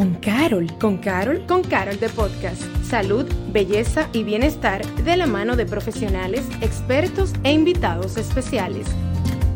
[0.00, 0.66] con Carol.
[0.78, 1.44] ¿Con Carol?
[1.46, 2.62] Con Carol de Podcast.
[2.82, 8.86] Salud, belleza y bienestar de la mano de profesionales, expertos e invitados especiales.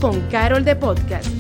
[0.03, 1.31] Con Carol de Podcast.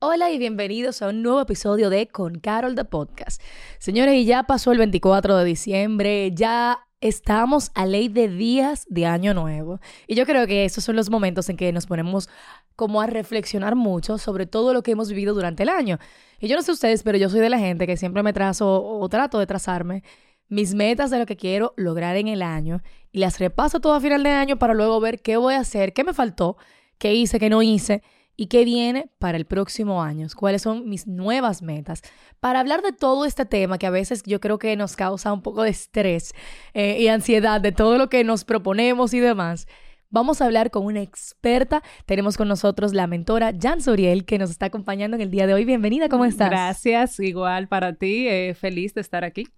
[0.00, 3.40] Hola y bienvenidos a un nuevo episodio de Con Carol de Podcast.
[3.78, 9.06] Señores, y ya pasó el 24 de diciembre, ya estamos a ley de días de
[9.06, 9.80] año nuevo.
[10.06, 12.28] Y yo creo que esos son los momentos en que nos ponemos
[12.76, 15.98] como a reflexionar mucho sobre todo lo que hemos vivido durante el año.
[16.38, 18.82] Y yo no sé ustedes, pero yo soy de la gente que siempre me trazo
[18.82, 20.02] o trato de trazarme
[20.48, 24.00] mis metas de lo que quiero lograr en el año y las repaso todo a
[24.00, 26.56] final de año para luego ver qué voy a hacer, qué me faltó,
[26.98, 28.02] qué hice, qué no hice
[28.40, 32.00] y qué viene para el próximo año, cuáles son mis nuevas metas.
[32.40, 35.42] Para hablar de todo este tema que a veces yo creo que nos causa un
[35.42, 36.32] poco de estrés
[36.72, 39.66] eh, y ansiedad de todo lo que nos proponemos y demás.
[40.08, 41.82] Vamos a hablar con una experta.
[42.06, 45.52] Tenemos con nosotros la mentora Jan Suriel, que nos está acompañando en el día de
[45.52, 45.66] hoy.
[45.66, 46.48] Bienvenida, ¿cómo estás?
[46.48, 48.26] Gracias, igual para ti.
[48.26, 49.48] Eh, feliz de estar aquí.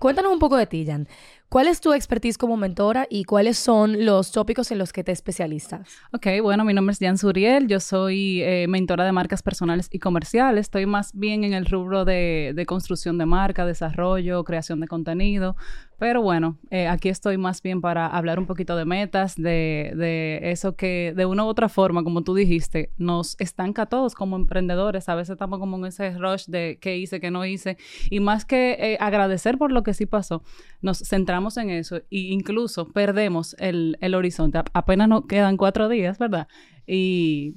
[0.00, 1.06] Cuéntanos un poco de ti, Jan.
[1.48, 5.12] ¿Cuál es tu expertise como mentora y cuáles son los tópicos en los que te
[5.12, 5.88] especializas?
[6.12, 10.00] Ok, bueno, mi nombre es Jan Suriel, yo soy eh, mentora de marcas personales y
[10.00, 14.88] comerciales, estoy más bien en el rubro de, de construcción de marca, desarrollo, creación de
[14.88, 15.54] contenido,
[15.98, 20.50] pero bueno, eh, aquí estoy más bien para hablar un poquito de metas, de, de,
[20.50, 24.36] eso que de una u otra forma, como tú dijiste, nos estanca a todos como
[24.36, 25.08] emprendedores.
[25.08, 27.78] A veces estamos como en ese rush de qué hice, qué no hice.
[28.10, 30.42] Y más que eh, agradecer por lo que sí pasó,
[30.82, 34.58] nos centramos en eso e incluso perdemos el, el horizonte.
[34.72, 36.48] apenas nos quedan cuatro días, ¿verdad?
[36.86, 37.54] Y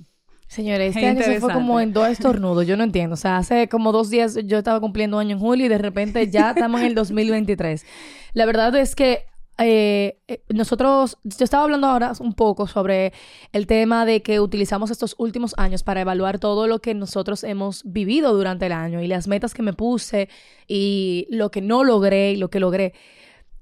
[0.48, 3.16] Señores, este año se fue como en dos estornudos, yo no entiendo.
[3.16, 6.30] O sea, hace como dos días yo estaba cumpliendo año en julio y de repente
[6.30, 7.86] ya estamos en el 2023.
[8.34, 9.26] La verdad es que
[9.60, 13.12] eh, eh, nosotros, yo estaba hablando ahora un poco sobre
[13.52, 17.82] el tema de que utilizamos estos últimos años para evaluar todo lo que nosotros hemos
[17.84, 20.30] vivido durante el año y las metas que me puse
[20.68, 22.94] y lo que no logré y lo que logré.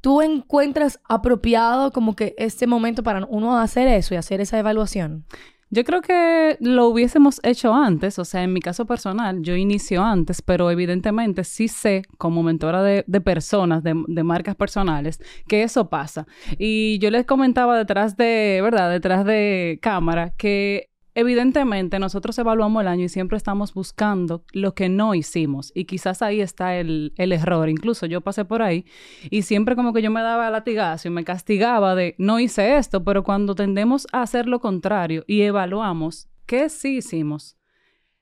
[0.05, 5.25] ¿Tú encuentras apropiado como que este momento para uno hacer eso y hacer esa evaluación?
[5.71, 10.03] Yo creo que lo hubiésemos hecho antes, o sea, en mi caso personal, yo inicio
[10.03, 15.89] antes, pero evidentemente sí sé, como mentora de, personas, de, de, marcas personales, que eso
[15.89, 16.27] pasa.
[16.59, 18.91] Y yo les comentaba detrás de, ¿verdad?
[18.91, 24.89] Detrás de cámara, que Evidentemente, nosotros evaluamos el año y siempre estamos buscando lo que
[24.89, 25.71] no hicimos.
[25.73, 27.69] Y quizás ahí está el, el, error.
[27.69, 28.85] Incluso yo pasé por ahí
[29.29, 33.05] y siempre como que yo me daba latigazo y me castigaba de no hice esto,
[33.05, 37.54] pero cuando tendemos a hacer lo contrario y evaluamos qué sí hicimos,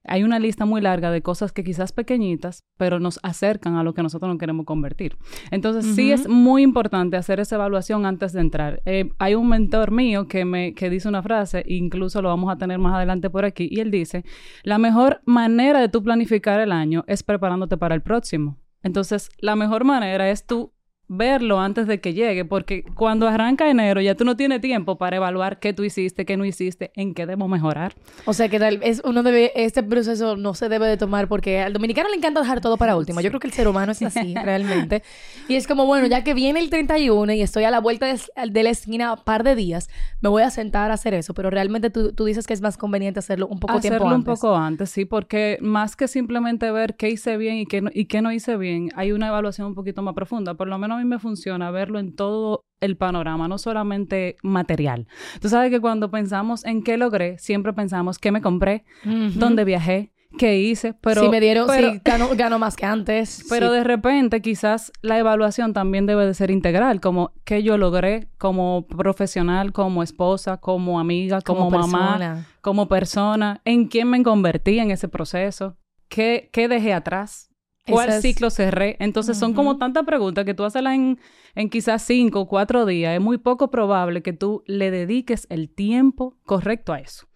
[0.05, 3.93] hay una lista muy larga de cosas que quizás pequeñitas, pero nos acercan a lo
[3.93, 5.17] que nosotros nos queremos convertir.
[5.51, 8.81] Entonces, sí es muy importante hacer esa evaluación antes de entrar.
[8.85, 12.57] Eh, hay un mentor mío que me que dice una frase, incluso lo vamos a
[12.57, 14.23] tener más adelante por aquí, y él dice,
[14.63, 18.57] la mejor manera de tú planificar el año es preparándote para el próximo.
[18.81, 20.73] Entonces, la mejor manera es tú
[21.07, 25.17] verlo antes de que llegue, porque cuando arranca enero ya tú no tienes tiempo para
[25.17, 27.93] evaluar qué tú hiciste, qué no hiciste, en qué debemos mejorar.
[28.25, 31.59] O sea que tal vez uno debe, este proceso no se debe de tomar porque
[31.61, 33.21] al dominicano le encanta dejar todo para último.
[33.21, 35.03] Yo creo que el ser humano es así, realmente.
[35.47, 38.63] Y es como, bueno, ya que viene el 31 y estoy a la vuelta de,
[38.63, 39.89] la esquina un par de días,
[40.21, 42.77] me voy a sentar a hacer eso, pero realmente tú, tú dices que es más
[42.77, 44.17] conveniente hacerlo un poco tiempo antes.
[44.17, 47.89] un poco antes, sí, porque más que simplemente ver qué hice bien y qué no,
[47.93, 50.53] y qué no hice bien, hay una evaluación un poquito más profunda.
[50.53, 55.07] Por lo menos a mí me funciona verlo en todo el panorama, no solamente material.
[55.41, 60.11] Tú sabes que cuando pensamos en qué logré, siempre pensamos qué me compré, dónde viajé,
[60.37, 61.21] qué hice, pero...
[61.21, 61.67] Si me dieron,
[62.03, 63.45] gano, más que antes.
[63.49, 68.29] Pero de repente quizás la evaluación también debe de ser integral, como qué yo logré
[68.37, 74.91] como profesional, como esposa, como amiga, como, mamá, como persona, en quién me convertí en
[74.91, 75.77] ese proceso,
[76.09, 77.52] qué, qué dejé atrás,
[77.85, 78.95] ¿Cuál ciclo cerré?
[78.99, 81.19] Entonces son como tantas preguntas que tú haces en,
[81.55, 83.15] en quizás cinco o cuatro días.
[83.15, 87.27] Es muy poco probable que tú le dediques el tiempo correcto a eso.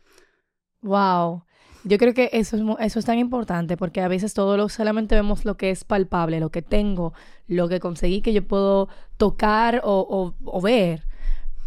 [0.82, 1.44] Wow.
[1.84, 5.16] Yo creo que eso es, eso es tan importante porque a veces todo lo solamente
[5.16, 7.14] vemos lo que es palpable, lo que tengo,
[7.48, 11.04] lo que conseguí que yo puedo tocar o, o, ver.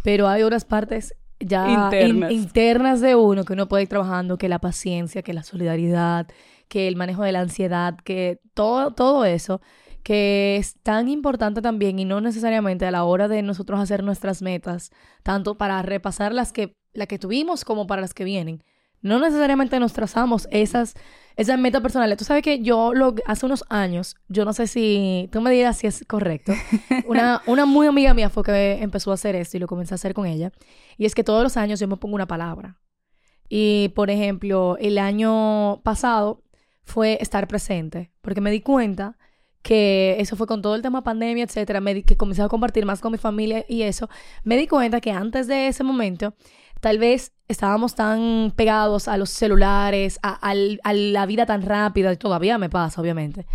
[0.03, 1.89] Pero hay otras partes ya
[2.29, 6.27] internas de uno que uno puede ir trabajando, que la paciencia, que la solidaridad,
[6.71, 9.59] que el manejo de la ansiedad, que todo, todo eso,
[10.03, 14.41] que es tan importante también y no necesariamente a la hora de nosotros hacer nuestras
[14.41, 14.89] metas,
[15.21, 18.63] tanto para repasar las que, la que tuvimos como para las que vienen.
[19.01, 20.93] No necesariamente nos trazamos esas,
[21.35, 22.17] esas metas personales.
[22.17, 25.77] Tú sabes que yo lo, hace unos años, yo no sé si tú me digas
[25.77, 26.53] si es correcto,
[27.05, 29.95] una, una muy amiga mía fue que empezó a hacer esto y lo comencé a
[29.95, 30.53] hacer con ella.
[30.97, 32.77] Y es que todos los años yo me pongo una palabra.
[33.49, 36.41] Y, por ejemplo, el año pasado
[36.83, 39.17] fue estar presente, porque me di cuenta
[39.61, 42.85] que eso fue con todo el tema pandemia, etcétera, me di- que comencé a compartir
[42.85, 44.09] más con mi familia y eso,
[44.43, 46.33] me di cuenta que antes de ese momento,
[46.79, 52.11] tal vez estábamos tan pegados a los celulares, a, al- a la vida tan rápida,
[52.11, 53.45] y todavía me pasa, obviamente,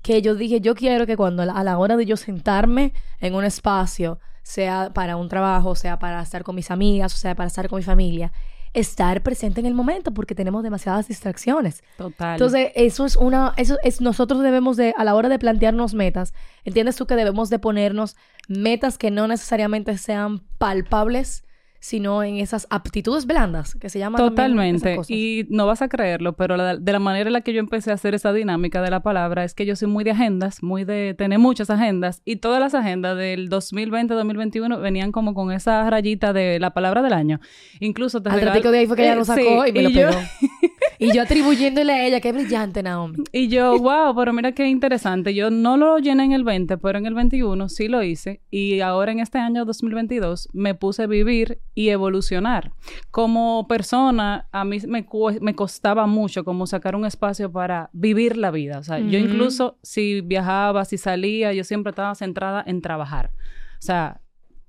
[0.00, 3.44] que yo dije, yo quiero que cuando a la hora de yo sentarme en un
[3.44, 7.68] espacio, sea para un trabajo, sea para estar con mis amigas, o sea para estar
[7.68, 8.32] con mi familia,
[8.74, 11.82] estar presente en el momento porque tenemos demasiadas distracciones.
[11.96, 12.32] Total.
[12.32, 16.34] Entonces, eso es una, eso es, nosotros debemos de, a la hora de plantearnos metas,
[16.64, 18.16] ¿entiendes tú que debemos de ponernos
[18.48, 21.44] metas que no necesariamente sean palpables,
[21.80, 24.96] sino en esas aptitudes blandas, que se llaman esas Totalmente.
[24.96, 25.10] cosas?
[25.10, 27.90] Y no vas a creerlo, pero la- de la manera en la que yo empecé
[27.90, 30.84] a hacer esa dinámica de la palabra es que yo soy muy de agendas, muy
[30.84, 36.32] de tener muchas agendas, y todas las agendas del 2020-2021 venían como con esa rayita
[36.32, 37.40] de la palabra del año.
[37.80, 39.90] Incluso te Al de ahí fue que ella Eh, lo sacó sí, y me lo
[39.90, 40.20] yo- pegó.
[40.98, 43.24] y yo atribuyéndole a ella, qué brillante, Naomi.
[43.32, 45.34] Y yo, wow, pero mira qué interesante.
[45.34, 48.40] Yo no lo llené en el 20, pero en el 21 sí lo hice.
[48.50, 52.72] Y ahora en este año 2022 me puse a vivir y evolucionar.
[53.10, 55.06] Como persona, a mí me,
[55.40, 58.78] me costaba mucho como sacar un espacio para vivir la vida.
[58.78, 63.30] O sea, yo incluso si viajaba, si salía, yo siempre estaba centrada en trabajar.
[63.78, 64.20] O sea,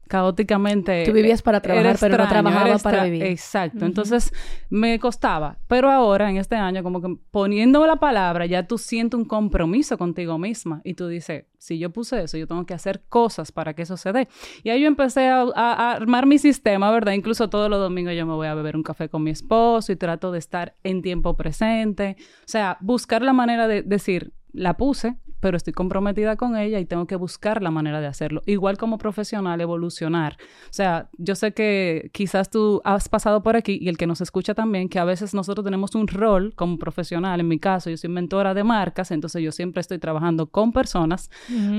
[0.10, 1.06] caóticamente.
[1.06, 3.24] Tú vivías para trabajar, era pero no trabajaba para vivir.
[3.24, 3.86] Exacto.
[3.86, 4.34] Entonces
[4.70, 5.58] me costaba.
[5.68, 9.98] Pero ahora, en este año, como que poniendo la palabra, ya tú sientes un compromiso
[9.98, 10.82] contigo misma.
[10.84, 13.96] Y tú dices, si yo puse eso, yo tengo que hacer cosas para que eso
[13.98, 14.28] se dé.
[14.64, 17.14] Y ahí yo empecé a, a- a armar mi sistema, ¿verdad?
[17.14, 19.96] Incluso todos los domingos yo me voy a beber un café con mi esposo y
[19.96, 22.18] trato de estar en tiempo presente.
[22.20, 26.86] O sea, buscar la manera de decir, la puse, pero estoy comprometida con ella y
[26.86, 28.42] tengo que buscar la manera de hacerlo.
[28.46, 30.38] Igual como profesional, evolucionar.
[30.66, 34.22] O sea, yo sé que quizás tú has pasado por aquí y el que nos
[34.22, 37.40] escucha también, que a veces nosotros tenemos un rol como profesional.
[37.40, 41.30] En mi caso, yo soy mentora de marcas, entonces yo siempre estoy trabajando con personas,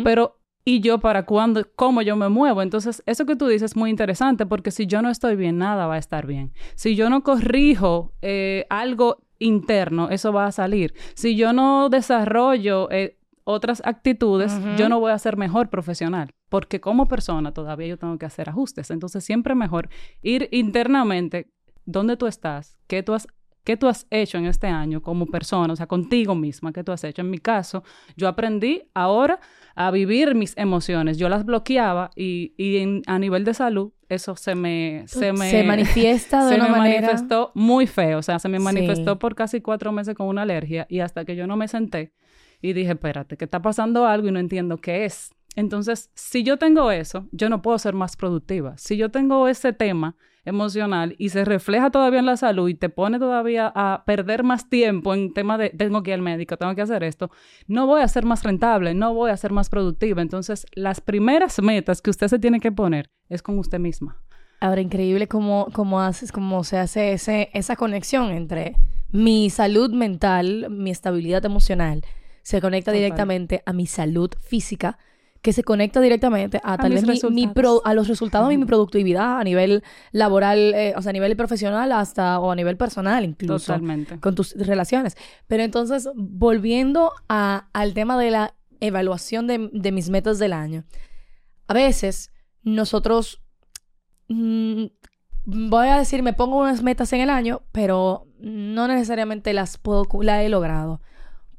[0.05, 2.63] pero y yo para cuándo, cómo yo me muevo.
[2.63, 5.87] Entonces, eso que tú dices es muy interesante porque si yo no estoy bien, nada
[5.87, 6.53] va a estar bien.
[6.75, 10.95] Si yo no corrijo eh, algo interno, eso va a salir.
[11.15, 16.81] Si yo no desarrollo eh, otras actitudes, yo no voy a ser mejor profesional, porque
[16.81, 18.91] como persona todavía yo tengo que hacer ajustes.
[18.91, 19.89] Entonces, siempre mejor
[20.23, 21.51] ir internamente
[21.85, 23.27] dónde tú estás, qué tú has
[23.63, 25.75] ¿Qué tú has hecho en este año como persona?
[25.75, 27.21] O sea, contigo misma, ¿qué tú has hecho?
[27.21, 27.85] En mi caso,
[28.17, 29.39] yo aprendí ahora
[29.75, 31.19] a vivir mis emociones.
[31.19, 35.05] Yo las bloqueaba y, y en- a nivel de salud, eso se me...
[35.07, 37.01] Se, me, se manifiesta de se una me manera...
[37.03, 38.19] manifestó muy feo.
[38.19, 38.65] O sea, se me Sí.
[38.65, 42.13] manifestó por casi cuatro meses con una alergia y hasta que yo no me senté
[42.61, 45.31] y dije, espérate, que está pasando algo y no entiendo qué es.
[45.57, 48.77] Entonces, si yo tengo eso, yo no puedo ser más productiva.
[48.77, 52.89] Si yo tengo ese tema emocional y se refleja todavía en la salud y te
[52.89, 56.75] pone todavía a perder más tiempo en tema de tengo que ir al médico, tengo
[56.75, 57.31] que hacer esto,
[57.67, 60.23] no voy a ser más rentable, no voy a ser más productiva.
[60.23, 64.21] Entonces, las primeras metas que usted se tiene que poner es con usted misma.
[64.61, 68.77] Ahora, increíble cómo, cómo haces, cómo se hace ese, esa conexión entre
[69.11, 72.03] mi salud mental, mi estabilidad emocional,
[72.43, 73.03] se conecta Total.
[73.03, 74.99] directamente a mi salud física,
[75.43, 77.53] que se conecta directamente a, tal vez mi, mi resultados.
[77.55, 79.83] pro- a los resultados de mi productividad a nivel
[80.13, 84.21] laboral, eh, o sea, a nivel profesional hasta o a nivel personal incluso Totalmente.
[84.21, 85.17] con tus relaciones.
[85.47, 90.85] Pero entonces, volviendo a- al tema de la evaluación de, de mis metas del año,
[91.69, 92.31] a veces
[92.63, 93.41] nosotros,
[94.29, 94.85] mm,
[95.47, 100.05] voy a decir, me pongo unas metas en el año, pero no necesariamente las puedo,
[100.05, 101.01] cu- la he logrado.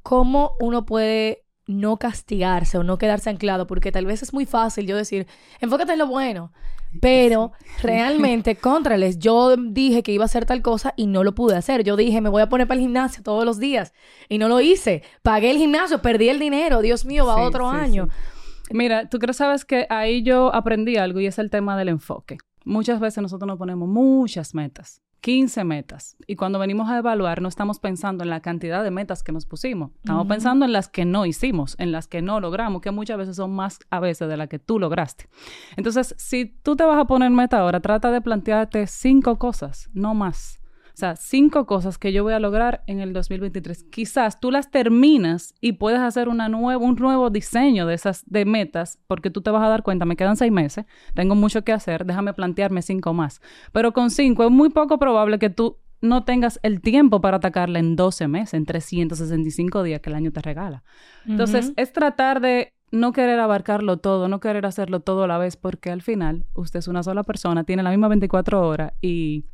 [0.04, 3.68] ¿Cómo uno puede no castigarse o no quedarse anclado?
[3.68, 5.28] Porque tal vez es muy fácil yo decir,
[5.60, 6.52] enfócate en lo bueno.
[7.00, 11.56] Pero realmente, contrales, yo dije que iba a hacer tal cosa y no lo pude
[11.56, 11.84] hacer.
[11.84, 13.94] Yo dije, me voy a poner para el gimnasio todos los días
[14.28, 15.04] y no lo hice.
[15.22, 16.82] Pagué el gimnasio, perdí el dinero.
[16.82, 18.08] Dios mío, va Sí, otro sí, año.
[18.12, 18.74] sí.
[18.74, 22.38] Mira, tú crees, sabes que ahí yo aprendí algo y es el tema del enfoque.
[22.64, 27.48] Muchas veces nosotros nos ponemos muchas metas, 15 metas, y cuando venimos a evaluar no
[27.48, 31.06] estamos pensando en la cantidad de metas que nos pusimos, estamos pensando en las que
[31.06, 34.38] no hicimos, en las que no logramos, que muchas veces son más a veces de
[34.38, 35.30] las que tú lograste.
[35.78, 40.14] Entonces, si tú te vas a poner meta ahora, trata de plantearte cinco cosas, no
[40.16, 40.61] más.
[40.94, 43.86] O sea, cinco cosas que yo voy a lograr en el 2023.
[43.92, 48.46] Quizás tú las terminas y puedes hacer una nueva, un nuevo diseño de esas de
[48.46, 51.72] metas, porque tú te vas a dar cuenta, me quedan seis meses, tengo mucho que
[51.72, 53.42] hacer, déjame plantearme cinco más.
[53.72, 57.80] Pero con cinco es muy poco probable que tú no tengas el tiempo para atacarla
[57.80, 60.84] en 12 meses, en 365 días que el año te regala.
[61.28, 65.56] Entonces, es tratar de no querer abarcarlo todo, no querer hacerlo todo a la vez,
[65.56, 69.46] porque al final usted es una sola persona, tiene la misma 24 horas y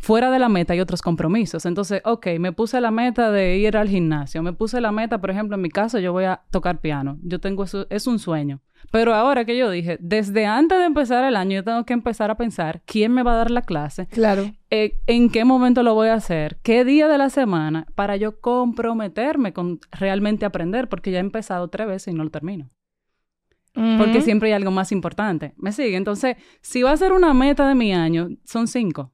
[0.00, 1.66] fuera de la meta hay otros compromisos.
[1.66, 5.30] Entonces, ok, me puse la meta de ir al gimnasio, me puse la meta, por
[5.30, 7.18] ejemplo, en mi caso, yo voy a tocar piano.
[7.22, 8.60] Yo tengo eso, es un sueño.
[8.90, 12.30] Pero ahora que yo dije, desde antes de empezar el año, yo tengo que empezar
[12.30, 14.06] a pensar quién me va a dar la clase.
[14.08, 14.52] Claro.
[14.70, 18.40] Eh, en qué momento lo voy a hacer, qué día de la semana, para yo
[18.40, 22.70] comprometerme con realmente aprender, porque ya he empezado tres veces y no lo termino.
[23.98, 25.52] Porque siempre hay algo más importante.
[25.56, 25.96] ¿Me sigue?
[25.96, 29.13] Entonces, si va a ser una meta de mi año, son cinco.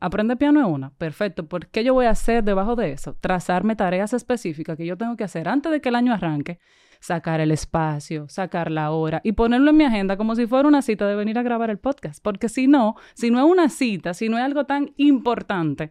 [0.00, 0.90] Aprender piano es una.
[0.90, 1.46] Perfecto.
[1.46, 3.16] ¿Por qué yo voy a hacer debajo de eso?
[3.20, 6.58] Trazarme tareas específicas que yo tengo que hacer antes de que el año arranque.
[7.00, 10.82] Sacar el espacio, sacar la hora y ponerlo en mi agenda como si fuera una
[10.82, 12.22] cita de venir a grabar el podcast.
[12.22, 15.90] Porque si no, si no es una cita, si no es algo tan importante,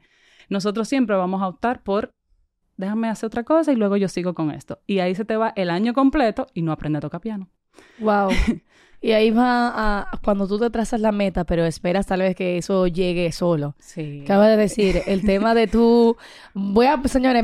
[0.50, 2.14] nosotros siempre vamos a optar por
[2.78, 4.80] déjame hacer otra cosa y luego yo sigo con esto.
[4.88, 7.50] Y ahí se te va el año completo y no aprende a tocar piano.
[8.00, 8.30] Wow.
[9.02, 12.58] Y ahí va a cuando tú te trazas la meta, pero esperas tal vez que
[12.58, 13.76] eso llegue solo.
[13.80, 14.22] Sí.
[14.24, 16.18] Acaba de decir, el tema de tú,
[16.54, 17.44] voy a, señores,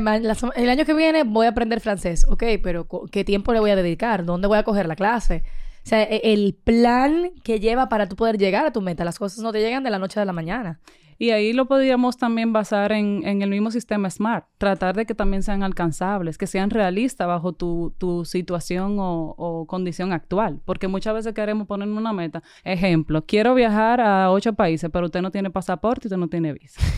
[0.56, 3.76] el año que viene voy a aprender francés, ok, pero ¿qué tiempo le voy a
[3.76, 4.26] dedicar?
[4.26, 5.44] ¿Dónde voy a coger la clase?
[5.82, 9.18] O sea, e, el plan que lleva para tú poder llegar a tu meta, las
[9.18, 10.80] cosas no te llegan de la noche a la mañana.
[11.18, 15.42] Y ahí lo podríamos también basar en, el mismo sistema SMART, tratar de que también
[15.42, 17.94] sean alcanzables, que sean realistas bajo tu,
[18.24, 22.42] situación o, condición actual, porque muchas veces queremos poner una meta.
[22.64, 26.52] Ejemplo, quiero viajar a ocho países, pero usted no tiene pasaporte y usted no tiene
[26.52, 26.80] visa.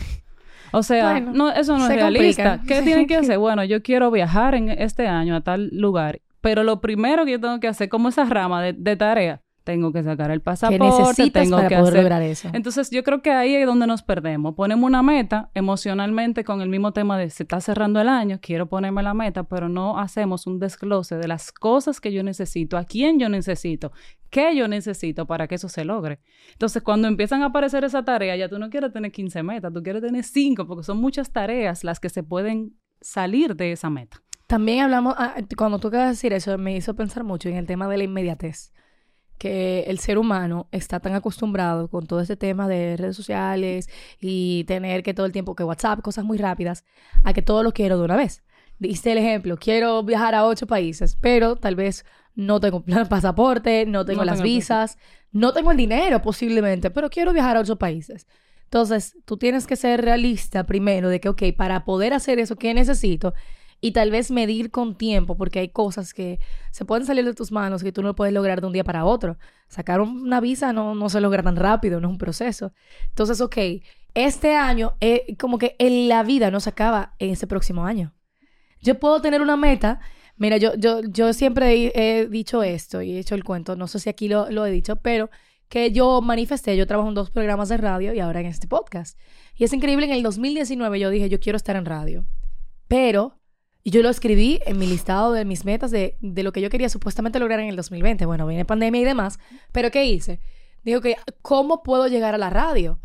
[0.71, 2.61] O sea, no, eso no es realista.
[2.67, 3.39] ¿Qué tienen que hacer?
[3.39, 7.39] Bueno, yo quiero viajar en este año a tal lugar, pero lo primero que yo
[7.39, 11.57] tengo que hacer, como esa rama de, de tarea, tengo que sacar el pasaporte, tengo
[11.57, 12.03] para que poder hacer...
[12.03, 12.49] lograr eso.
[12.53, 14.55] Entonces, yo creo que ahí es donde nos perdemos.
[14.55, 18.67] Ponemos una meta emocionalmente con el mismo tema de se está cerrando el año, quiero
[18.67, 22.83] ponerme la meta, pero no hacemos un desglose de las cosas que yo necesito, a
[22.83, 23.91] quién yo necesito,
[24.29, 26.19] qué yo necesito para que eso se logre.
[26.53, 29.83] Entonces, cuando empiezan a aparecer esa tarea, ya tú no quieres tener 15 metas, tú
[29.83, 34.21] quieres tener 5, porque son muchas tareas las que se pueden salir de esa meta.
[34.47, 37.67] También hablamos, ah, cuando tú acabas de decir eso, me hizo pensar mucho en el
[37.67, 38.71] tema de la inmediatez
[39.39, 44.65] que el ser humano está tan acostumbrado con todo este tema de redes sociales y
[44.65, 46.85] tener que todo el tiempo que WhatsApp, cosas muy rápidas,
[47.23, 48.43] a que todo lo quiero de una vez.
[48.77, 52.05] Diste el ejemplo, quiero viajar a ocho países, pero tal vez
[52.35, 54.97] no tengo pasaporte, no tengo las visas,
[55.31, 58.27] no tengo el dinero posiblemente, pero quiero viajar a ocho países.
[58.65, 62.73] Entonces, tú tienes que ser realista primero de que, ok, para poder hacer eso, ¿qué
[62.73, 63.33] necesito?
[63.81, 66.39] Y tal vez medir con tiempo, porque hay cosas que
[66.71, 69.05] se pueden salir de tus manos que tú no puedes lograr de un día para
[69.05, 69.37] otro.
[69.67, 72.73] Sacar una visa no, no se logra tan rápido, no es un proceso.
[73.07, 73.57] Entonces, ok,
[74.13, 78.13] este año, eh, como que en la vida no se acaba en ese próximo año.
[78.81, 79.99] Yo puedo tener una meta.
[80.37, 83.99] Mira, yo, yo, yo siempre he, dicho esto y he hecho el cuento, no sé
[83.99, 85.29] si aquí lo, lo he dicho, pero
[85.67, 89.19] que yo manifesté, yo trabajo en dos programas de radio y ahora en este podcast.
[89.55, 92.25] Y es increíble, en el 2019 yo dije, yo quiero estar en radio.
[92.87, 93.38] Pero
[93.83, 96.69] y yo lo escribí en mi listado de mis metas de, de, lo que yo
[96.69, 98.25] quería supuestamente lograr en el 2020.
[98.25, 99.39] Bueno, viene pandemia y demás.
[99.71, 100.39] Pero ¿qué hice?
[100.83, 102.99] Digo que, ¿cómo puedo llegar a la radio?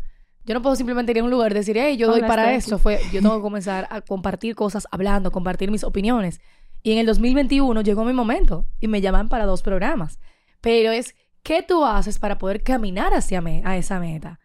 [0.45, 2.77] Yo no puedo simplemente ir a un lugar y decir, hey, yo doy para esto.
[2.77, 6.39] Fue, yo tengo que comenzar a compartir cosas hablando, compartir mis opiniones.
[6.83, 10.19] Y en el 2021 llegó mi momento y me llaman para dos programas.
[10.61, 14.39] Pero es, ¿qué tú haces para poder caminar hacia me a esa meta?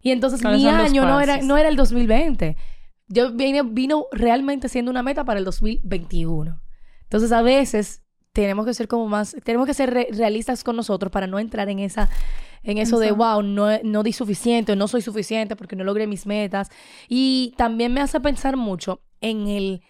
[0.00, 2.56] Y entonces mi año no era, no era el 2020
[3.06, 6.60] yo vine, vino realmente siendo una meta para el 2021.
[7.02, 11.26] Entonces, a veces tenemos que ser como más, tenemos que ser realistas con nosotros para
[11.26, 12.10] no entrar en esa,
[12.62, 16.26] en eso de, wow, no, no di suficiente, no soy suficiente porque no logré mis
[16.26, 16.70] metas.
[17.08, 19.82] Y también me hace pensar mucho en el,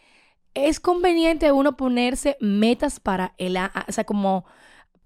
[0.53, 4.45] es conveniente uno ponerse metas para el, o sea, como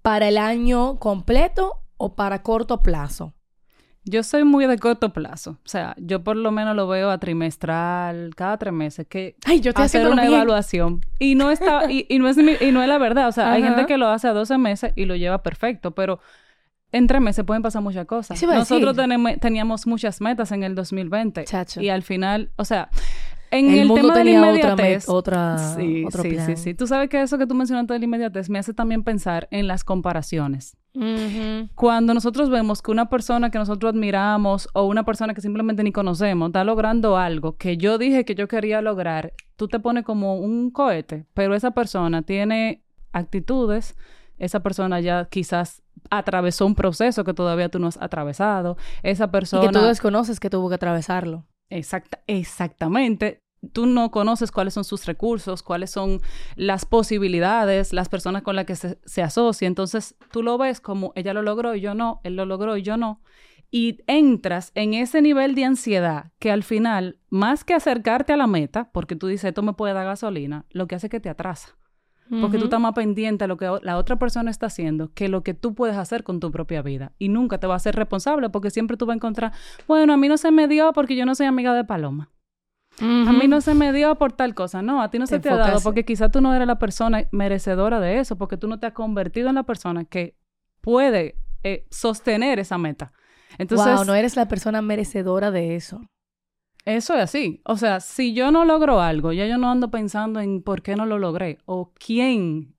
[0.01, 3.33] para el año completo o para corto plazo.
[4.09, 5.51] Yo soy muy de corto plazo.
[5.51, 9.61] O sea, yo por lo menos lo veo a trimestral, cada tres meses, que Ay,
[9.61, 11.01] yo hacer una evaluación.
[11.19, 13.27] Y no está, y, no es y no es la verdad.
[13.27, 16.19] O sea, hay gente que lo hace a 12 meses y lo lleva perfecto, pero
[16.91, 18.41] en tres meses pueden pasar muchas cosas.
[18.41, 21.45] Nosotros tenemos, teníamos muchas metas en el 2020.
[21.79, 22.89] Y al final, o sea,
[23.51, 26.73] en el, tema de la inmediatez, otra, sí, sí, sí, sí.
[26.73, 29.67] Tú sabes que eso que tú mencionaste de la inmediatez me hace también pensar en
[29.67, 30.77] las comparaciones.
[31.75, 35.91] Cuando nosotros vemos que una persona que nosotros admiramos o una persona que simplemente ni
[35.91, 40.35] conocemos está logrando algo que yo dije que yo quería lograr, tú te pones como
[40.35, 43.95] un cohete, pero esa persona tiene actitudes,
[44.37, 49.63] esa persona ya quizás atravesó un proceso que todavía tú no has atravesado, esa persona...
[49.63, 51.45] Y que tú desconoces que tuvo que atravesarlo.
[51.69, 53.39] Exacta, exactamente.
[53.73, 56.21] Tú no conoces cuáles son sus recursos, cuáles son
[56.55, 59.67] las posibilidades, las personas con las que se, se asocia.
[59.67, 62.83] Entonces tú lo ves como ella lo logró y yo no, él lo logró y
[62.83, 63.21] yo no.
[63.71, 68.47] y entras en ese nivel de ansiedad que al final, más que acercarte a la
[68.47, 71.29] meta, porque tú dices, esto me puede dar gasolina, lo que hace es que te
[71.29, 71.75] atrasa.
[72.41, 75.41] Porque tú estás más pendiente a lo que la otra persona está haciendo que lo
[75.41, 77.11] que tú puedes hacer con tu propia vida.
[77.17, 79.51] Y nunca te va a ser responsable porque siempre tú vas a encontrar,
[79.87, 82.29] bueno, a mí no se me dio porque yo no soy amiga de Paloma.
[83.01, 84.81] A mí no se me dio por tal cosa.
[84.81, 87.27] No, a ti no se te ha dado porque quizá tú no eres la persona
[87.31, 90.35] merecedora de eso, porque tú no te has convertido en la persona que
[90.81, 93.11] puede eh, sostener esa meta.
[93.57, 96.01] Entonces, wow, no eres la persona merecedora de eso.
[96.85, 97.61] Eso es así.
[97.65, 100.95] O sea, si yo no logro algo, ya yo no ando pensando en por qué
[100.95, 102.75] no lo logré o quién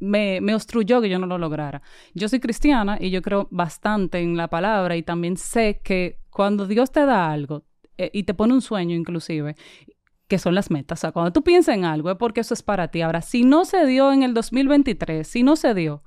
[0.00, 1.82] me, me, obstruyó que yo no lo lograra.
[2.14, 6.66] Yo soy cristiana y yo creo bastante en la palabra y también sé que cuando
[6.66, 7.64] Dios te da algo
[7.98, 9.56] eh, y te pone un sueño inclusive,
[10.28, 10.98] que son las metas.
[10.98, 13.02] O sea, cuando tú piensas en algo es porque eso es para ti.
[13.02, 16.02] Ahora, si no se dio en el 2023, si no se dio,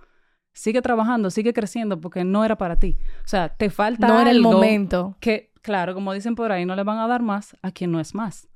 [0.54, 2.96] sigue trabajando, sigue creciendo porque no era para ti.
[3.24, 5.18] O sea, te falta no era el momento.
[5.20, 8.00] Que, claro, como dicen por ahí, no le van a dar más a quien no
[8.00, 8.48] es más.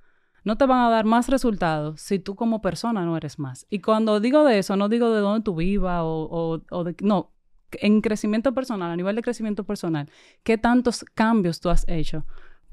[0.43, 3.65] No te van a dar más resultados si tú como persona no eres más.
[3.69, 6.95] Y cuando digo de eso, no digo de dónde tú vivas o, o, o de...
[7.01, 7.31] No,
[7.71, 10.09] en crecimiento personal, a nivel de crecimiento personal,
[10.43, 12.25] ¿qué tantos cambios tú has hecho?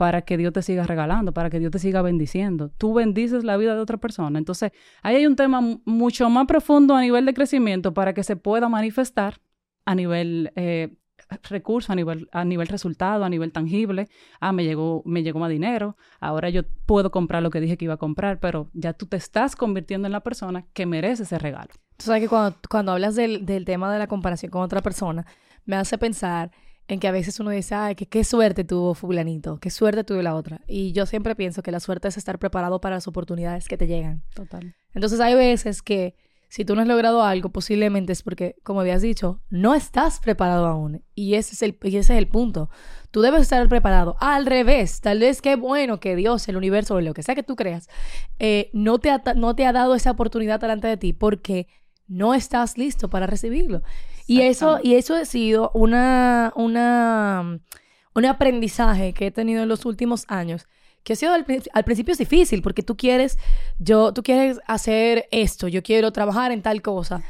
[0.02, 2.72] Para que Dios te siga regalando, para que Dios te siga bendiciendo.
[2.76, 4.36] Tú bendices la vida de otra persona.
[4.36, 8.34] Entonces, ahí hay un tema mucho más profundo a nivel de crecimiento para que se
[8.34, 9.38] pueda manifestar
[9.84, 10.96] a nivel eh,
[11.48, 14.08] recurso, a nivel, a nivel resultado, a nivel tangible.
[14.40, 15.96] Ah, me llegó, me llegó más dinero.
[16.18, 19.18] Ahora yo puedo comprar lo que dije que iba a comprar, pero ya tú te
[19.18, 21.70] estás convirtiendo en la persona que merece ese regalo.
[21.96, 25.24] Tú sabes que cuando, cuando hablas del, del tema de la comparación con otra persona,
[25.64, 26.50] me hace pensar
[26.88, 30.22] en que a veces uno dice, ay, que qué suerte tuvo fulanito, qué suerte tuvo
[30.22, 30.60] la otra.
[30.66, 33.86] Y yo siempre pienso que la suerte es estar preparado para las oportunidades que te
[33.86, 34.22] llegan.
[34.34, 34.74] Total.
[34.94, 36.14] Entonces hay veces que
[36.52, 40.66] si tú no has logrado algo, posiblemente es porque, como habías dicho, no estás preparado
[40.66, 41.02] aún.
[41.14, 42.68] Y ese es el, ese es el punto.
[43.10, 44.16] Tú debes estar preparado.
[44.20, 47.42] Al revés, tal vez qué bueno que Dios, el universo, o lo que sea que
[47.42, 47.88] tú creas,
[48.38, 51.68] eh, no, te ha, no te ha dado esa oportunidad delante de ti porque
[52.06, 53.82] no estás listo para recibirlo.
[54.26, 57.60] Y eso, y eso ha sido una, una,
[58.14, 60.66] un aprendizaje que he tenido en los últimos años,
[61.02, 63.38] que ha sido al, principio es difícil, porque tú quieres,
[63.78, 67.22] yo, tú quieres hacer esto, yo quiero trabajar en tal cosa,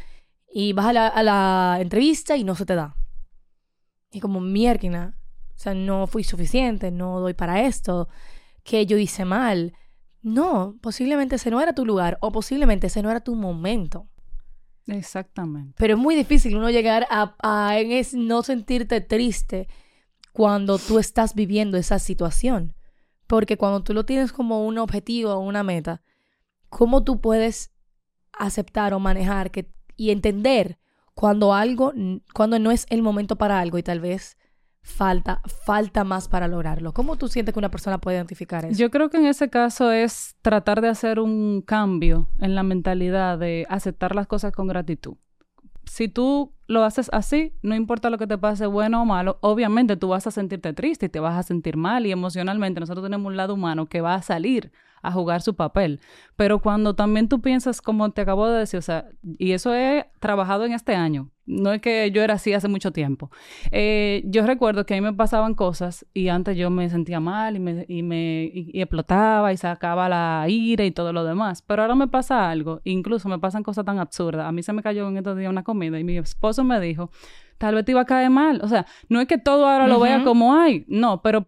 [0.53, 2.95] y vas a la, a la entrevista y no se te da.
[4.11, 5.15] Y como mierda,
[5.55, 8.09] o sea, no fui suficiente, no doy para esto,
[8.63, 9.75] que yo hice mal.
[10.23, 14.09] No, posiblemente ese no era tu lugar o posiblemente ese no era tu momento.
[14.87, 15.75] Exactamente.
[15.79, 19.68] Pero es muy difícil uno llegar a, a es no sentirte triste
[20.33, 22.75] cuando tú estás viviendo esa situación.
[23.27, 26.03] Porque cuando tú lo tienes como un objetivo o una meta,
[26.68, 27.73] ¿cómo tú puedes
[28.33, 30.79] aceptar o manejar que, y entender
[31.14, 31.92] cuando algo,
[32.35, 34.37] cuando no es el momento para algo y tal vez
[34.83, 36.92] falta, falta más para lograrlo.
[36.92, 38.79] ¿Cómo tú sientes que una persona puede identificar eso?
[38.79, 43.38] Yo creo que en ese caso es tratar de hacer un cambio en la mentalidad
[43.38, 45.16] de aceptar las cosas con gratitud.
[45.85, 49.96] Si tú lo haces así, no importa lo que te pase, bueno o malo, obviamente
[49.96, 53.27] tú vas a sentirte triste y te vas a sentir mal y emocionalmente nosotros tenemos
[53.27, 54.72] un lado humano que va a salir
[55.03, 56.01] a jugar su papel.
[56.37, 60.07] Pero cuando también tú piensas, como te acabo de decir, o sea, y eso he
[60.20, 63.31] trabajado en este año, no es que yo era así hace mucho tiempo.
[63.72, 67.57] Eh, yo recuerdo que a mí me pasaban cosas y antes yo me sentía mal
[67.57, 71.62] y me, y me y, explotaba y sacaba la ira y todo lo demás.
[71.62, 74.46] Pero ahora me pasa algo, incluso me pasan cosas tan absurdas.
[74.46, 77.11] A mí se me cayó en estos días una comida y mi esposo me dijo,
[77.59, 78.61] tal vez te iba a caer mal.
[78.62, 81.47] O sea, no es que todo ahora lo vea como hay, no, pero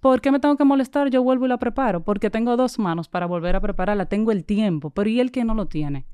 [0.00, 1.10] ¿Por qué me tengo que molestar?
[1.10, 2.04] Yo vuelvo y la preparo.
[2.04, 4.06] Porque tengo dos manos para volver a prepararla.
[4.06, 4.90] Tengo el tiempo.
[4.90, 6.06] Pero ¿y el que no lo tiene?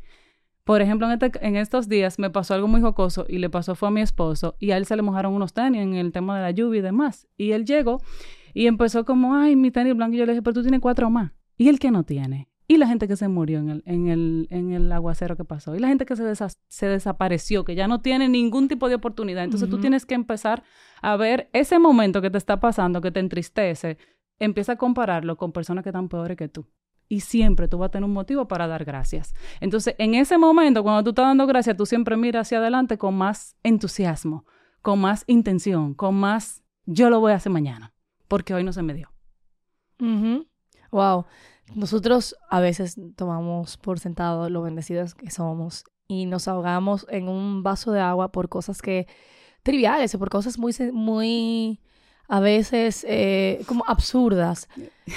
[0.65, 3.75] Por ejemplo, en, este, en, estos días me pasó algo muy jocoso y le pasó
[3.75, 6.37] fue a mi esposo y a él se le mojaron unos tenis en el tema
[6.37, 7.29] de la lluvia y demás.
[7.37, 8.01] Y él llegó
[8.55, 10.15] y empezó como, ay, mi tenis blanco.
[10.15, 11.33] Y yo le dije, pero tú tienes cuatro más.
[11.59, 12.49] ¿Y el que no tiene?
[12.67, 15.75] Y la gente que se murió en el, en el, en el aguacero que pasó.
[15.75, 19.45] Y la gente que se, se desapareció, que ya no tiene ningún tipo de oportunidad.
[19.45, 20.63] Entonces tú tienes que empezar
[21.03, 23.99] a ver ese momento que te está pasando, que te entristece.
[24.39, 26.67] Empieza a compararlo con personas que están peores que tú
[27.09, 29.35] y siempre tú vas a tener un motivo para dar gracias.
[29.61, 33.15] Entonces, en ese momento, cuando tú estás dando gracias, tú siempre miras hacia adelante con
[33.15, 34.45] más entusiasmo,
[34.83, 37.95] con más intención, con más yo lo voy a hacer mañana,
[38.29, 39.11] porque hoy no se me dio.
[40.91, 41.27] Wow.
[41.75, 47.63] Nosotros a veces tomamos por sentado lo bendecidos que somos y nos ahogamos en un
[47.63, 49.07] vaso de agua por cosas que
[49.63, 51.81] triviales o por cosas muy muy
[52.29, 54.69] a veces eh, como absurdas,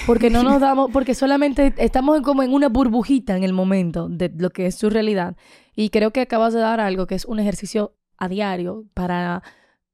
[0.05, 4.31] porque no nos damos, porque solamente estamos como en una burbujita en el momento de
[4.37, 5.37] lo que es su realidad.
[5.75, 9.43] Y creo que acabas de dar algo que es un ejercicio a diario para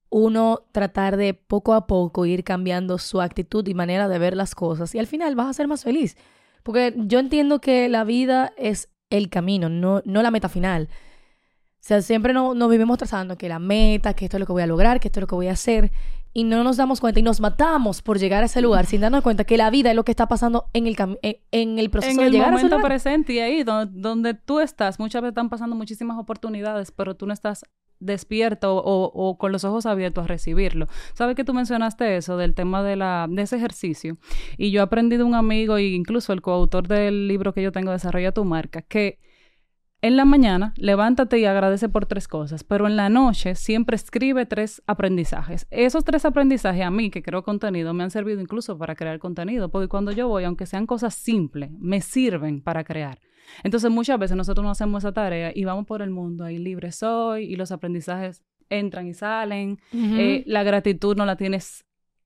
[0.09, 4.55] uno tratar de poco a poco ir cambiando su actitud y manera de ver las
[4.55, 6.15] cosas y al final vas a ser más feliz.
[6.63, 10.89] Porque yo entiendo que la vida es el camino, no, no la meta final.
[10.91, 14.53] O sea, siempre nos no vivimos trazando que la meta, que esto es lo que
[14.53, 15.91] voy a lograr, que esto es lo que voy a hacer.
[16.31, 19.21] Y no nos damos cuenta y nos matamos por llegar a ese lugar sin darnos
[19.21, 22.31] cuenta que la vida es lo que está pasando en el, en, el proceso de
[22.31, 22.81] llegar a ese lugar.
[22.83, 27.27] presente y ahí donde, donde, tú estás, muchas veces están pasando muchísimas oportunidades, pero tú
[27.27, 27.65] no estás
[28.03, 30.87] despierto o, con los ojos abiertos a recibirlo.
[31.13, 34.17] ¿Sabes que tú mencionaste eso del tema de, la, de ese ejercicio?
[34.57, 37.91] Y yo aprendí de un amigo e incluso el coautor del libro que yo tengo,
[37.91, 39.19] Desarrolla tu marca, que
[40.03, 44.45] en la mañana, levántate y agradece por tres cosas, pero en la noche siempre escribe
[44.45, 45.65] tres aprendizajes.
[45.71, 49.69] Esos tres aprendizajes a mí, que creo contenido, me han servido incluso para crear contenido,
[49.69, 53.19] porque cuando yo voy, aunque sean cosas simples, me sirven para crear.
[53.63, 56.91] Entonces muchas veces nosotros no hacemos esa tarea y vamos por el mundo ahí libre
[56.91, 59.79] soy y los aprendizajes entran y salen.
[59.93, 61.85] Eh, la gratitud no la tienes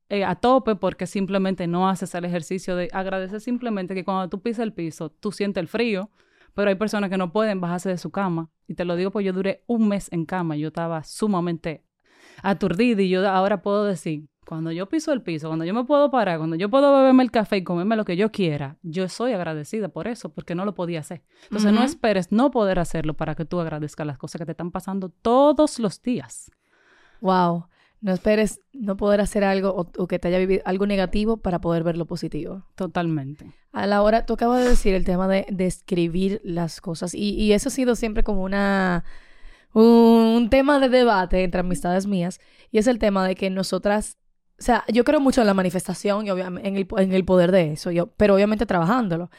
[0.10, 4.42] eh, a tope porque simplemente no haces el ejercicio de agradecer simplemente que cuando tú
[4.42, 6.10] pisas el piso, tú sientes el frío
[6.58, 8.50] pero hay personas que no pueden bajarse de su cama.
[8.68, 10.56] Y te lo digo porque yo duré un mes en cama.
[10.56, 11.84] Yo estaba sumamente
[12.42, 16.10] aturdida y yo ahora puedo decir, cuando yo piso el piso, cuando yo me puedo
[16.10, 19.34] parar, cuando yo puedo beberme el café y comerme lo que yo quiera, yo soy
[19.34, 21.22] agradecida por eso, porque no lo podía hacer.
[21.44, 24.72] Entonces no esperes no poder hacerlo para que tú agradezcas las cosas que te están
[24.72, 26.50] pasando todos los días.
[27.20, 27.68] Wow.
[28.00, 31.84] No esperes no poder hacer algo o, que te haya vivido algo negativo para poder
[31.84, 32.64] ver lo positivo.
[32.76, 33.52] Totalmente.
[33.74, 37.68] A la hora, tú acabas de decir el tema de, escribir las cosas y, eso
[37.68, 39.04] ha sido siempre como una
[39.74, 42.40] un tema de debate entre amistades mías
[42.72, 44.18] y es el tema de que nosotras,
[44.60, 47.52] o sea, yo creo mucho en la manifestación y obviamente en el, en el poder
[47.52, 49.30] de eso, yo, pero obviamente trabajándolo.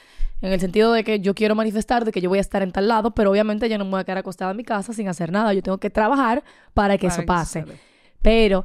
[0.40, 2.70] En el sentido de que yo quiero manifestar de que yo voy a estar en
[2.70, 5.08] tal lado, pero obviamente yo no me voy a quedar acostada en mi casa sin
[5.08, 5.52] hacer nada.
[5.52, 7.64] Yo tengo que trabajar para que eso pase.
[8.22, 8.64] Pero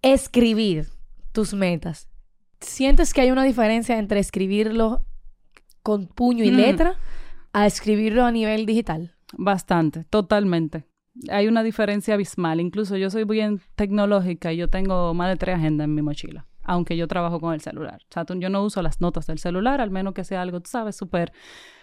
[0.00, 0.88] escribir
[1.32, 2.08] tus metas,
[2.60, 5.04] ¿sientes que hay una diferencia entre escribirlo
[5.82, 6.56] con puño y mm.
[6.56, 6.96] letra
[7.52, 9.14] a escribirlo a nivel digital?
[9.34, 10.86] Bastante, totalmente.
[11.30, 12.60] Hay una diferencia abismal.
[12.60, 16.46] Incluso yo soy bien tecnológica y yo tengo más de tres agendas en mi mochila,
[16.64, 18.00] aunque yo trabajo con el celular.
[18.14, 20.96] O yo no uso las notas del celular, al menos que sea algo, tú sabes,
[20.96, 21.32] súper...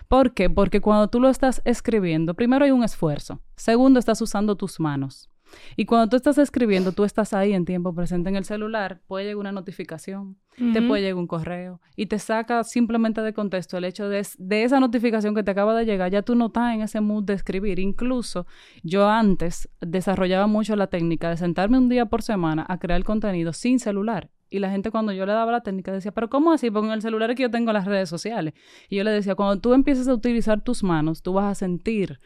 [0.07, 0.49] ¿Por qué?
[0.49, 3.41] Porque cuando tú lo estás escribiendo, primero hay un esfuerzo.
[3.55, 5.29] Segundo, estás usando tus manos.
[5.75, 9.25] Y cuando tú estás escribiendo, tú estás ahí en tiempo presente en el celular, puede
[9.25, 10.37] llegar una notificación,
[10.73, 14.63] te puede llegar un correo y te saca simplemente de contexto el hecho de, de,
[14.63, 17.33] esa notificación que te acaba de llegar, ya tú no estás en ese mood de
[17.33, 17.79] escribir.
[17.79, 18.45] Incluso
[18.83, 23.53] yo antes desarrollaba mucho la técnica de sentarme un día por semana a crear contenido
[23.53, 24.29] sin celular.
[24.49, 26.71] Y la gente cuando yo le daba la técnica decía, pero ¿cómo así?
[26.71, 28.53] Porque en el celular es que yo tengo las redes sociales.
[28.89, 32.19] Y yo le decía, cuando tú empiezas a utilizar tus manos, tú vas a sentir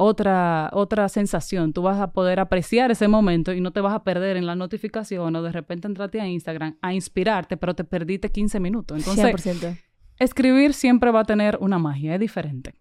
[0.00, 1.74] otra, otra sensación.
[1.74, 4.54] Tú vas a poder apreciar ese momento y no te vas a perder en la
[4.54, 8.96] notificación o de repente entrarte a Instagram a inspirarte, pero te perdiste 15 minutos.
[8.98, 9.78] Entonces,
[10.18, 12.74] escribir siempre va a tener una magia, es diferente.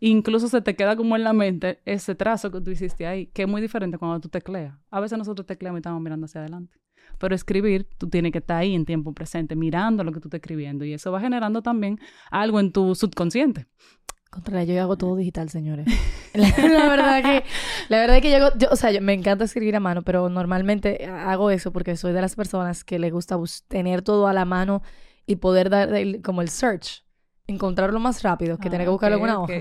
[0.00, 3.42] Incluso se te queda como en la mente ese trazo que tú hiciste ahí, que
[3.42, 4.76] es muy diferente cuando tú tecleas.
[4.90, 6.76] A veces nosotros tecleamos y estamos mirando hacia adelante.
[7.18, 10.40] Pero escribir, tú tienes que estar ahí en tiempo presente, mirando lo que tú estás
[10.40, 10.84] escribiendo.
[10.84, 11.98] Y eso va generando también
[12.30, 13.66] algo en tu subconsciente.
[14.30, 15.86] Contra yo hago todo digital, señores.
[16.34, 16.50] La,
[16.88, 17.44] verdad que,
[17.88, 21.50] la verdad que yo, yo, o sea, me encanta escribir a mano, pero normalmente hago
[21.50, 24.82] eso porque soy de las personas que le gusta tener todo a la mano
[25.24, 25.88] y poder dar
[26.22, 27.04] como el search,
[27.46, 29.54] encontrarlo más rápido que tener que ah, buscarlo en una hoja.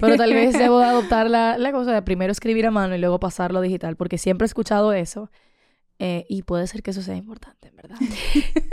[0.00, 3.20] Pero tal vez debo adoptar la, la, cosa de primero escribir a mano y luego
[3.20, 5.30] pasarlo a digital, porque siempre he escuchado eso
[5.98, 7.96] eh, y puede ser que eso sea importante, en verdad.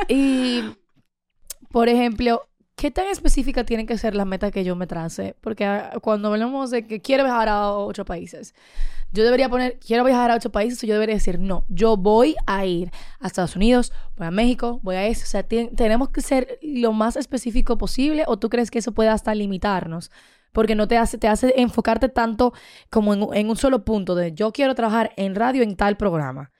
[0.09, 0.63] y,
[1.69, 2.47] por ejemplo,
[2.83, 5.37] ¿Qué tan específica tienen que ser las metas que yo me trace?
[5.39, 8.53] Porque ah, cuando hablamos de que quiero viajar a ocho países,
[9.13, 12.35] yo debería poner, quiero viajar a ocho países, o yo debería decir, no, yo voy
[12.45, 12.91] a ir
[13.21, 15.23] a Estados Unidos, voy a México, voy a eso.
[15.23, 19.07] O sea, tenemos que ser lo más específico posible, o tú crees que eso puede
[19.07, 20.11] hasta limitarnos?
[20.51, 22.51] Porque no te hace, te hace enfocarte tanto
[22.89, 26.51] como en, un solo punto de yo quiero trabajar en radio en tal programa.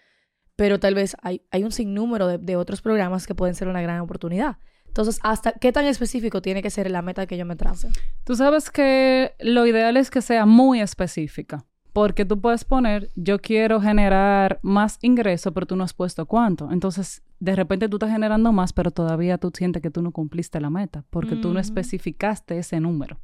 [0.56, 3.82] Pero tal vez hay, hay un sinnúmero de, de otros programas que pueden ser una
[3.82, 4.56] gran oportunidad.
[4.94, 7.90] Entonces, ¿hasta qué tan específico tiene que ser la meta que yo me trace?
[8.26, 11.66] Tú sabes que lo ideal es que sea muy específica.
[11.94, 16.72] Porque tú puedes poner, yo quiero generar más ingreso, pero tú no has puesto cuánto.
[16.72, 20.60] Entonces, de repente tú estás generando más, pero todavía tú sientes que tú no cumpliste
[20.62, 23.20] la meta, porque tú no especificaste ese número.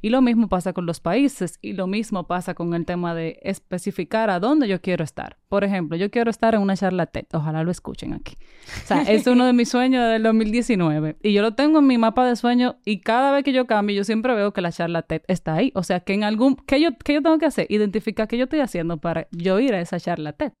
[0.00, 3.38] Y lo mismo pasa con los países y lo mismo pasa con el tema de
[3.42, 5.36] especificar a dónde yo quiero estar.
[5.48, 8.36] Por ejemplo, yo quiero estar en una charla TED, ojalá lo escuchen aquí.
[8.84, 11.98] O sea, es uno de mis sueños del 2019 y yo lo tengo en mi
[11.98, 15.02] mapa de sueños y cada vez que yo cambio yo siempre veo que la charla
[15.02, 15.72] TED está ahí.
[15.74, 17.66] O sea, que en algún ¿qué yo qué yo tengo que hacer?
[17.70, 20.52] Identificar qué yo estoy haciendo para yo ir a esa charla TED.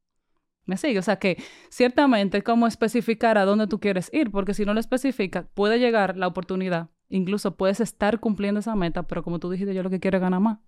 [0.68, 0.98] ¿Me sigue?
[0.98, 4.74] O sea que ciertamente es como especificar a dónde tú quieres ir, porque si no
[4.74, 6.90] lo especificas, puede llegar la oportunidad.
[7.08, 10.22] Incluso puedes estar cumpliendo esa meta, pero como tú dijiste, yo lo que quiero es
[10.22, 10.58] ganar más.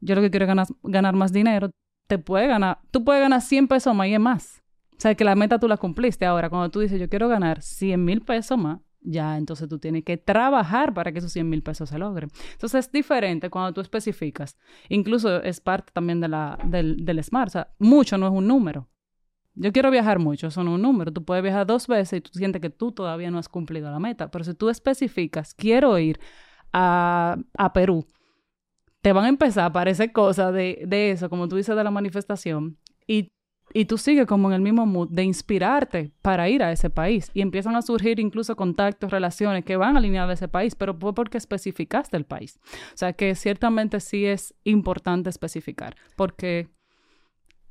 [0.00, 1.70] Yo lo que quiero es ganar, ganar más dinero.
[2.06, 4.62] Te puede ganar, tú puedes ganar 100 pesos más y es más.
[4.92, 6.26] O sea, que la meta tú la cumpliste.
[6.26, 10.04] Ahora, cuando tú dices, yo quiero ganar 100 mil pesos más, ya entonces tú tienes
[10.04, 12.30] que trabajar para que esos 100 mil pesos se logren.
[12.52, 14.56] Entonces es diferente cuando tú especificas.
[14.88, 17.48] Incluso es parte también de la, del, del SMART.
[17.48, 18.88] O sea, mucho no es un número.
[19.54, 21.12] Yo quiero viajar mucho, eso no es un número.
[21.12, 23.98] Tú puedes viajar dos veces y tú sientes que tú todavía no has cumplido la
[23.98, 24.30] meta.
[24.30, 26.18] Pero si tú especificas, quiero ir
[26.72, 28.06] a, a Perú,
[29.00, 31.90] te van a empezar a aparecer cosas de, de eso, como tú dices de la
[31.90, 33.28] manifestación, y
[33.72, 37.30] y tú sigues como en el mismo mood de inspirarte para ir a ese país.
[37.34, 41.14] Y empiezan a surgir incluso contactos, relaciones que van alineadas a ese país, pero fue
[41.14, 42.60] porque especificaste el país.
[42.94, 46.68] O sea que ciertamente sí es importante especificar, porque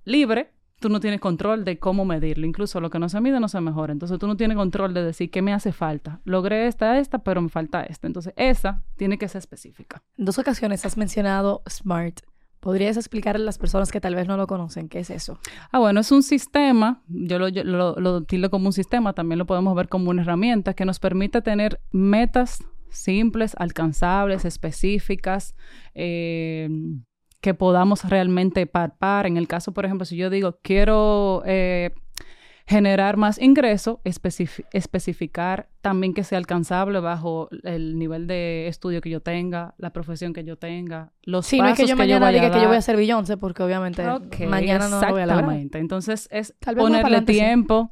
[0.04, 0.52] libre,
[0.84, 2.46] tú no tienes control de cómo medirlo.
[2.46, 3.94] Incluso lo que no se mide no se mejora.
[3.94, 6.20] Entonces tú no tienes control de decir qué me hace falta.
[6.26, 8.06] Logré esta, esta, pero me falta esta.
[8.06, 10.04] Entonces esa tiene que ser específica.
[10.18, 12.20] En dos ocasiones has mencionado SMART.
[12.60, 15.40] ¿Podrías explicarle a las personas que tal vez no lo conocen qué es eso?
[15.72, 19.46] Ah, bueno, es un sistema, yo lo, yo lo, lo como un sistema, también lo
[19.46, 25.56] podemos ver como una herramienta que nos permite tener metas simples, alcanzables, específicas,
[25.94, 26.70] eh,
[27.44, 29.28] que podamos realmente parpar.
[29.28, 31.92] En el caso, por ejemplo, si yo digo, quiero eh,
[32.66, 39.20] generar más ingreso, especificar también que sea alcanzable bajo el nivel de estudio que yo
[39.20, 42.40] tenga, la profesión que yo tenga, los sí, pasos no es que yo mañana vaya
[42.40, 44.02] diga a que yo voy a ser Beyoncé porque obviamente
[44.48, 45.60] mañana no lo voy a lograr.
[45.74, 47.40] Entonces es Tal vez ponerle adelante, sí.
[47.40, 47.92] tiempo,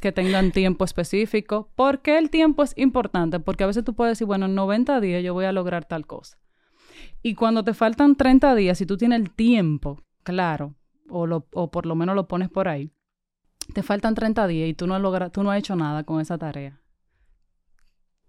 [0.00, 1.72] que tengan tiempo específico.
[1.74, 3.40] ¿Por qué el tiempo es importante?
[3.40, 6.06] Porque a veces tú puedes decir, bueno, en 90 días yo voy a lograr tal
[6.06, 6.38] cosa.
[7.22, 10.74] Y cuando te faltan 30 días, si tú tienes el tiempo, claro,
[11.08, 12.90] o, lo, o por lo menos lo pones por ahí,
[13.74, 16.20] te faltan 30 días y tú no has, logra- tú no has hecho nada con
[16.20, 16.80] esa tarea.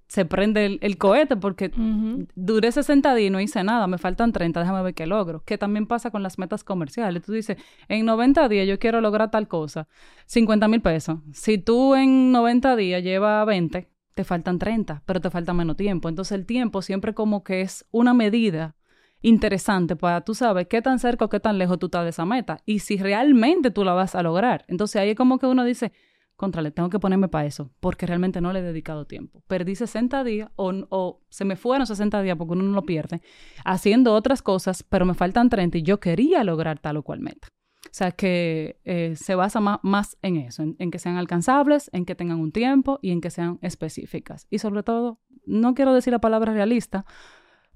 [0.07, 2.27] Se prende el, el cohete porque Ujú.
[2.35, 5.41] duré 60 días y no hice nada, me faltan 30, déjame ver qué logro.
[5.43, 7.23] Que también pasa con las metas comerciales.
[7.23, 9.87] Tú dices, en 90 días yo quiero lograr tal cosa,
[10.27, 11.17] 50 mil pesos.
[11.31, 16.09] Si tú en 90 días llevas 20, te faltan 30, pero te falta menos tiempo.
[16.09, 18.75] Entonces el tiempo siempre como que es una medida
[19.23, 22.25] interesante para tú sabes qué tan cerca o qué tan lejos tú estás de esa
[22.25, 24.65] meta y si realmente tú la vas a lograr.
[24.67, 25.91] Entonces ahí es como que uno dice,
[26.35, 29.41] contrale, tengo que ponerme para eso, porque realmente no le he dedicado tiempo.
[29.47, 33.21] Perdí 60 días o, o se me fueron 60 días porque uno no lo pierde,
[33.65, 37.47] haciendo otras cosas, pero me faltan 30 y yo quería lograr tal o cual meta.
[37.85, 41.89] O sea que eh, se basa ma- más en eso, en, en que sean alcanzables,
[41.93, 44.47] en que tengan un tiempo y en que sean específicas.
[44.49, 47.05] Y sobre todo, no quiero decir la palabra realista,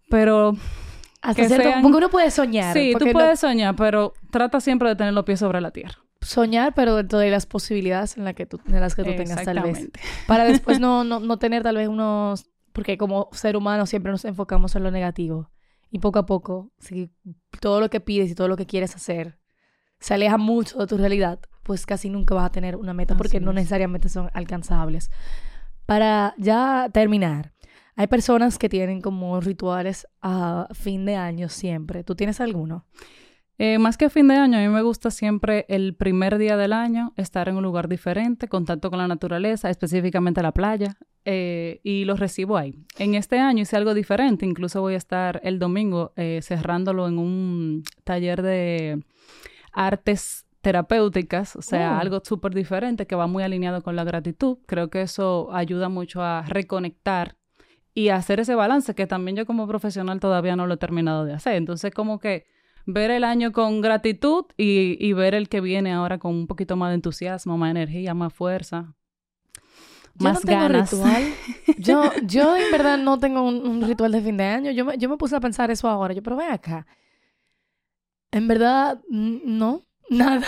[0.10, 0.53] pero
[1.21, 2.73] Hasta que cierto sean- porque uno puede soñar.
[2.73, 5.95] sí, tú no- puedes soñar, pero trata siempre de tener los pies sobre la tierra.
[6.21, 9.43] soñar, pero dentro de las posibilidades en, la que tú, en las que tú tengas
[9.43, 9.89] tal vez.
[10.27, 12.49] Para después no, no, no tener tal vez unos...
[12.73, 15.49] Porque como ser humano siempre nos enfocamos en lo negativo.
[15.89, 17.10] Y poco a poco, si
[17.62, 19.39] todo lo que pides y todo lo que quieres hacer
[19.99, 23.39] se aleja mucho de tu realidad, pues casi nunca vas a tener una meta porque
[23.39, 23.56] no es.
[23.56, 25.10] necesariamente son alcanzables.
[25.86, 27.53] Para ya terminar,
[27.97, 32.03] hay personas que tienen como rituales a fin de año siempre.
[32.03, 32.86] ¿Tú tienes alguno?
[33.57, 36.73] Eh, más que fin de año, a mí me gusta siempre el primer día del
[36.73, 42.05] año estar en un lugar diferente, contacto con la naturaleza, específicamente la playa, eh, y
[42.05, 42.75] lo recibo ahí.
[42.99, 47.17] En este año hice algo diferente, incluso voy a estar el domingo eh, cerrándolo en
[47.17, 49.03] un taller de
[49.73, 51.99] artes terapéuticas, o sea, Oh.
[52.01, 54.60] algo súper diferente que va muy alineado con la gratitud.
[54.67, 57.38] Creo que eso ayuda mucho a reconectar
[57.97, 61.33] y hacer ese balance que también yo como profesional todavía no lo he terminado de
[61.33, 61.55] hacer.
[61.55, 62.45] Entonces, como que
[62.86, 66.75] ver el año con gratitud y, y ver el que viene ahora con un poquito
[66.75, 68.93] más de entusiasmo, más energía, más fuerza,
[70.19, 70.91] Yo más no tengo ganas.
[70.91, 71.23] ritual.
[71.79, 74.71] Yo, yo en verdad no tengo un, un ritual de fin de año.
[74.71, 76.13] Yo me, yo me puse a pensar eso ahora.
[76.13, 76.86] Yo, pero ven acá.
[78.31, 79.81] En verdad, no.
[80.10, 80.41] Nada.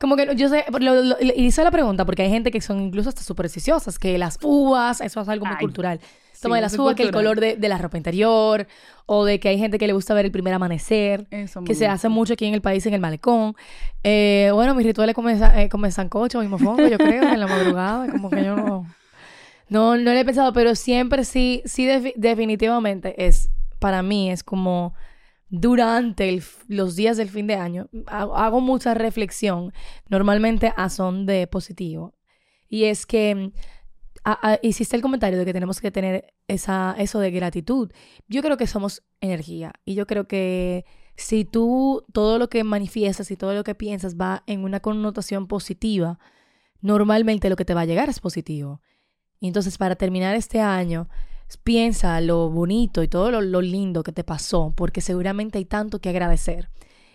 [0.00, 3.22] Como que yo sé, lo- hice la pregunta porque hay gente que son incluso hasta
[3.22, 6.00] supersticiosas, que las uvas, eso es algo muy Ay, cultural.
[6.40, 8.66] Toma de las uvas, que el color de, de la ropa interior,
[9.06, 11.84] o de que hay gente que le gusta ver el primer amanecer Eso que se
[11.84, 11.92] gusta.
[11.92, 13.54] hace mucho aquí en el país, en el malecón.
[14.02, 18.10] Eh, bueno, mis rituales comen, sa- eh, sancocho y mofongo, yo creo, en la madrugada.
[18.10, 18.86] Como que yo no...
[19.68, 24.42] No, no lo he pensado, pero siempre sí, sí defi- definitivamente es, para mí es
[24.42, 24.94] como
[25.48, 29.72] durante el los días del fin de año, hago, hago mucha reflexión,
[30.08, 32.14] normalmente a son de positivo.
[32.68, 33.52] Y es que
[34.32, 37.90] a- a- hiciste el comentario de que tenemos que tener esa, eso de gratitud.
[38.28, 40.84] Yo creo que somos energía y yo creo que
[41.16, 45.46] si tú todo lo que manifiestas y todo lo que piensas va en una connotación
[45.46, 46.18] positiva,
[46.80, 48.80] normalmente lo que te va a llegar es positivo.
[49.40, 51.08] Y entonces para terminar este año,
[51.64, 56.10] piensa lo bonito y todo lo, lindo que te pasó, porque seguramente hay tanto que
[56.10, 56.70] agradecer.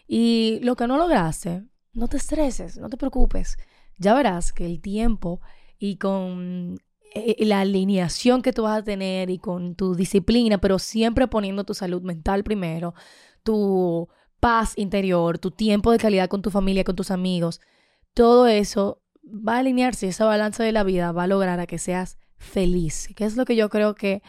[0.07, 3.57] Y lo que no lograste, no te estreses, no te preocupes.
[3.97, 5.39] Ya verás que el tiempo
[5.79, 6.79] y con
[7.39, 11.73] la alineación que tú vas a tener y con tu disciplina, pero siempre poniendo tu
[11.73, 12.93] salud mental primero,
[13.43, 17.61] tu paz interior, tu tiempo de calidad con tu familia, con tus amigos,
[18.13, 21.77] todo eso va a alinearse, esa balanza de la vida va a lograr a que
[21.77, 24.21] seas feliz, que es lo que yo creo que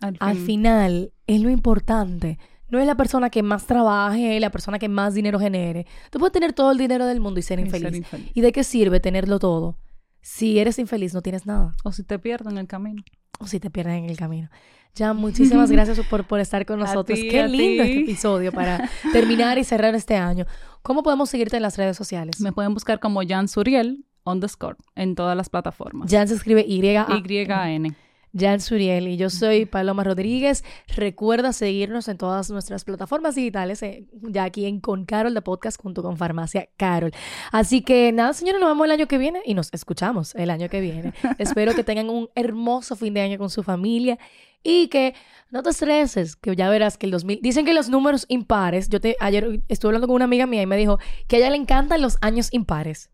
[0.00, 2.38] al, final es lo importante.
[2.68, 5.86] No es la persona que más trabaje, la persona que más dinero genere.
[6.10, 8.04] Tú puedes tener todo el dinero del mundo y ser infeliz.
[8.34, 9.76] ¿Y de qué sirve tenerlo todo?
[10.22, 11.72] Si eres infeliz, no tienes nada.
[11.84, 13.02] O si te pierden en el camino.
[13.40, 14.48] O si te pierden en el camino.
[14.94, 17.18] Ya, muchísimas gracias por, por estar con nosotros.
[17.18, 20.46] Qué lindo este episodio para terminar y cerrar este año.
[20.82, 22.40] ¿Cómo podemos seguirte en las redes sociales?
[22.40, 26.10] Me pueden buscar como Jan Suriel underscore en todas las plataformas.
[26.10, 27.06] Jan se escribe Y-A.
[27.24, 27.94] Y-A-N.
[28.36, 30.64] Jan Suriel y yo soy Paloma Rodríguez.
[30.96, 35.80] Recuerda seguirnos en todas nuestras plataformas digitales, eh, ya aquí en Con Carol de Podcast
[35.80, 37.12] junto con Farmacia Carol.
[37.50, 40.68] Así que nada, señores, nos vemos el año que viene y nos escuchamos el año
[40.68, 41.12] que viene.
[41.38, 44.18] Espero que tengan un hermoso fin de año con su familia
[44.62, 45.14] y que
[45.50, 47.40] no te estreses, que ya verás que el 2000...
[47.42, 50.66] Dicen que los números impares, yo te ayer estuve hablando con una amiga mía y
[50.66, 53.11] me dijo que a ella le encantan los años impares.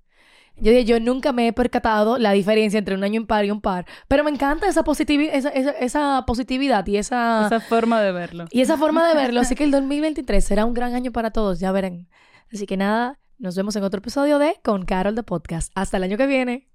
[0.61, 3.61] Yo dije, yo nunca me he percatado la diferencia entre un año impar y un
[3.61, 4.85] par, pero me encanta esa,
[5.33, 7.47] esa, esa, positividad y esa...
[7.47, 8.47] Esa forma de verlo.
[8.51, 9.41] Y esa forma de verlo.
[9.41, 12.09] Así que el 2023 será un gran año para todos, ya verán.
[12.53, 15.71] Así que nada, nos vemos en otro episodio de Con Carol de Podcast.
[15.75, 16.69] Hasta el año que viene.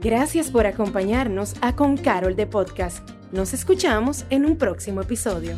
[0.00, 3.08] Gracias por acompañarnos a Con Carol de Podcast.
[3.32, 5.56] Nos escuchamos en un próximo episodio.